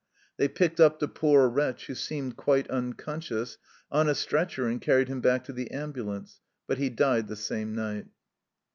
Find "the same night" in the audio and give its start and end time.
7.27-8.07